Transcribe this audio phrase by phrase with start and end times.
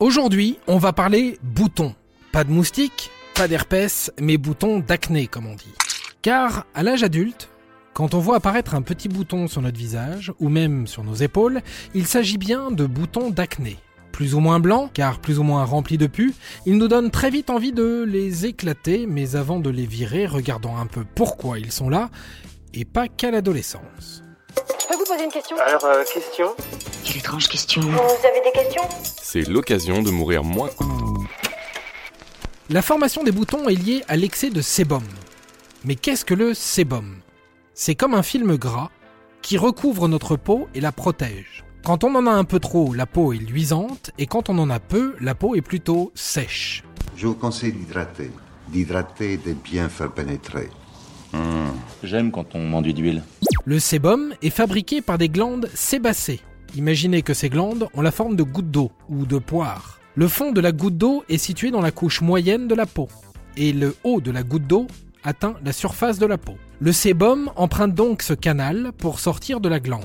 [0.00, 1.94] Aujourd'hui, on va parler boutons.
[2.32, 5.72] Pas de moustiques, pas d'herpès, mais boutons d'acné comme on dit.
[6.20, 7.48] Car à l'âge adulte,
[7.92, 11.62] quand on voit apparaître un petit bouton sur notre visage, ou même sur nos épaules,
[11.94, 13.76] il s'agit bien de boutons d'acné.
[14.10, 16.34] Plus ou moins blancs, car plus ou moins remplis de pus,
[16.66, 20.76] ils nous donnent très vite envie de les éclater, mais avant de les virer, regardons
[20.76, 22.10] un peu pourquoi ils sont là,
[22.72, 24.23] et pas qu'à l'adolescence.
[25.14, 26.56] Poser une question Alors, euh, question
[27.04, 27.82] Quelle étrange question.
[27.82, 28.82] Vous avez des questions?
[29.22, 30.70] C'est l'occasion de mourir moins.
[32.68, 35.04] La formation des boutons est liée à l'excès de sébum.
[35.84, 37.20] Mais qu'est-ce que le sébum?
[37.74, 38.90] C'est comme un film gras
[39.40, 41.64] qui recouvre notre peau et la protège.
[41.84, 44.68] Quand on en a un peu trop, la peau est luisante, et quand on en
[44.68, 46.82] a peu, la peau est plutôt sèche.
[47.14, 48.32] Je vous conseille d'hydrater.
[48.68, 50.70] D'hydrater et de bien faire pénétrer.
[52.04, 53.22] J'aime quand on m'enduit d'huile.
[53.64, 56.40] Le sébum est fabriqué par des glandes sébacées.
[56.76, 60.00] Imaginez que ces glandes ont la forme de gouttes d'eau ou de poire.
[60.14, 63.08] Le fond de la goutte d'eau est situé dans la couche moyenne de la peau,
[63.56, 64.86] et le haut de la goutte d'eau
[65.24, 66.56] atteint la surface de la peau.
[66.78, 70.04] Le sébum emprunte donc ce canal pour sortir de la glande.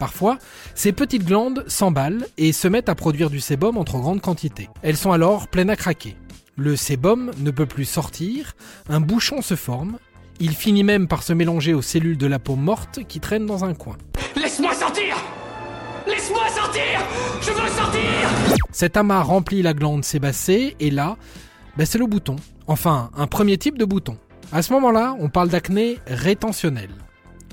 [0.00, 0.38] Parfois,
[0.74, 4.68] ces petites glandes s'emballent et se mettent à produire du sébum en trop grande quantité.
[4.82, 6.16] Elles sont alors pleines à craquer.
[6.56, 8.54] Le sébum ne peut plus sortir,
[8.88, 9.98] un bouchon se forme,
[10.40, 13.64] il finit même par se mélanger aux cellules de la peau morte qui traînent dans
[13.64, 13.96] un coin.
[14.36, 15.16] Laisse-moi sortir
[16.06, 16.82] Laisse-moi sortir
[17.40, 21.16] Je veux sortir Cet amas remplit la glande sébacée et là,
[21.76, 22.36] ben, c'est le bouton.
[22.66, 24.16] Enfin, un premier type de bouton.
[24.52, 26.90] À ce moment-là, on parle d'acné rétentionnel.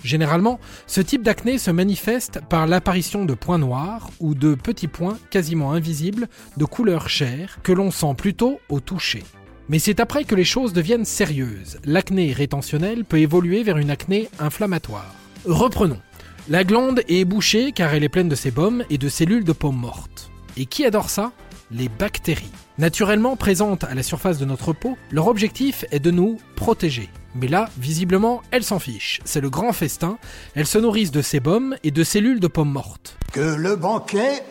[0.04, 5.18] Généralement, ce type d'acné se manifeste par l'apparition de points noirs ou de petits points
[5.30, 9.24] quasiment invisibles de couleur chair que l'on sent plutôt au toucher.
[9.72, 11.80] Mais c'est après que les choses deviennent sérieuses.
[11.86, 15.16] L'acné rétentionnel peut évoluer vers une acné inflammatoire.
[15.45, 16.02] Reprenons.
[16.50, 19.72] La glande est bouchée car elle est pleine de sébum et de cellules de peau
[19.72, 20.30] mortes.
[20.58, 21.31] Et qui adore ça?
[21.72, 22.52] Les bactéries.
[22.80, 27.08] Naturellement présentes à la surface de notre peau, leur objectif est de nous protéger.
[27.33, 29.22] Mais là, visiblement, elles s'en fichent.
[29.23, 30.17] C'est le grand festin.
[30.53, 33.16] Elles se nourrissent de sébum et de cellules de peau mortes.
[33.31, 34.44] Que le banquet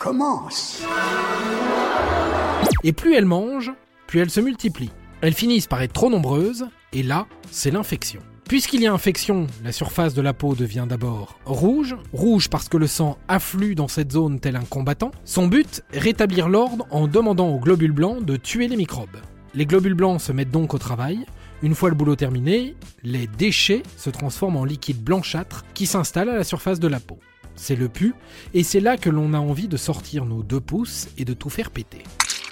[0.00, 0.82] commence.
[2.82, 3.72] Et plus elles mangent,
[4.08, 4.90] plus elles se multiplient.
[5.20, 8.20] Elles finissent par être trop nombreuses, et là, c'est l'infection.
[8.48, 12.78] Puisqu'il y a infection, la surface de la peau devient d'abord rouge, rouge parce que
[12.78, 15.10] le sang afflue dans cette zone tel un combattant.
[15.26, 19.18] Son but, rétablir l'ordre en demandant aux globules blancs de tuer les microbes.
[19.54, 21.26] Les globules blancs se mettent donc au travail.
[21.62, 26.36] Une fois le boulot terminé, les déchets se transforment en liquide blanchâtre qui s'installe à
[26.36, 27.18] la surface de la peau.
[27.54, 28.14] C'est le pu,
[28.54, 31.50] et c'est là que l'on a envie de sortir nos deux pouces et de tout
[31.50, 32.04] faire péter.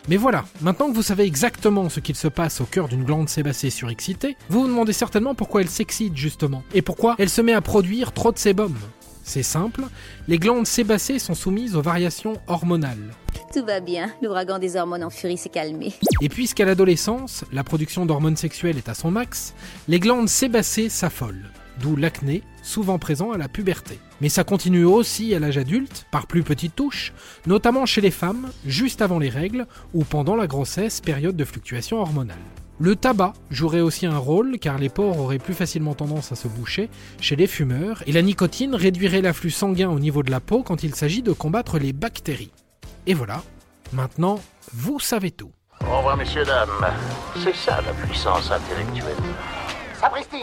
[0.08, 3.28] Mais voilà, maintenant que vous savez exactement ce qu'il se passe au cœur d'une glande
[3.28, 7.52] sébacée surexcitée, vous vous demandez certainement pourquoi elle s'excite justement, et pourquoi elle se met
[7.52, 8.76] à produire trop de sébum.
[9.24, 9.82] C'est simple,
[10.28, 13.14] les glandes sébacées sont soumises aux variations hormonales.
[13.52, 15.92] Tout va bien, l'ouragan des hormones en furie s'est calmé.
[16.20, 19.54] Et puisqu'à l'adolescence, la production d'hormones sexuelles est à son max,
[19.88, 21.50] les glandes sébacées s'affolent,
[21.80, 23.98] d'où l'acné, souvent présent à la puberté.
[24.20, 27.12] Mais ça continue aussi à l'âge adulte, par plus petites touches,
[27.46, 32.00] notamment chez les femmes, juste avant les règles ou pendant la grossesse, période de fluctuation
[32.00, 32.36] hormonale.
[32.78, 36.46] Le tabac jouerait aussi un rôle car les pores auraient plus facilement tendance à se
[36.46, 36.90] boucher
[37.20, 40.82] chez les fumeurs et la nicotine réduirait l'afflux sanguin au niveau de la peau quand
[40.82, 42.52] il s'agit de combattre les bactéries.
[43.06, 43.42] Et voilà,
[43.94, 44.40] maintenant
[44.74, 45.52] vous savez tout.
[45.80, 46.68] Au revoir, messieurs, dames.
[47.42, 49.16] C'est ça la puissance intellectuelle.
[49.98, 50.42] Sapristi